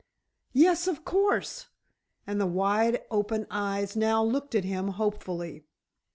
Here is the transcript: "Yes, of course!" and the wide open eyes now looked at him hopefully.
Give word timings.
"Yes, 0.53 0.87
of 0.87 1.05
course!" 1.05 1.67
and 2.25 2.41
the 2.41 2.47
wide 2.47 3.03
open 3.11 3.45
eyes 3.51 3.95
now 3.95 4.23
looked 4.23 4.55
at 4.55 4.63
him 4.63 4.87
hopefully. 4.87 5.63